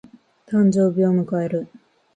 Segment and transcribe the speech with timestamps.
[0.47, 1.67] 誕生日を迎える。